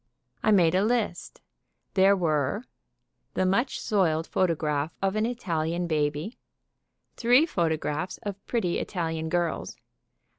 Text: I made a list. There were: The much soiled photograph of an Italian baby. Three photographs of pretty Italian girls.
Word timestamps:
I 0.41 0.49
made 0.49 0.73
a 0.73 0.83
list. 0.83 1.41
There 1.93 2.15
were: 2.17 2.63
The 3.35 3.45
much 3.45 3.79
soiled 3.79 4.25
photograph 4.25 4.91
of 4.99 5.15
an 5.15 5.27
Italian 5.27 5.85
baby. 5.85 6.39
Three 7.17 7.45
photographs 7.45 8.17
of 8.23 8.43
pretty 8.47 8.79
Italian 8.79 9.29
girls. 9.29 9.77